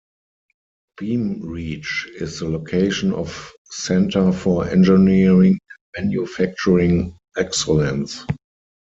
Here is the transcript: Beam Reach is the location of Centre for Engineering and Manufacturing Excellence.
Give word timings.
Beam 0.97 1.43
Reach 1.45 2.09
is 2.15 2.39
the 2.39 2.49
location 2.49 3.13
of 3.13 3.51
Centre 3.69 4.31
for 4.31 4.67
Engineering 4.67 5.59
and 5.95 6.05
Manufacturing 6.07 7.15
Excellence. 7.37 8.25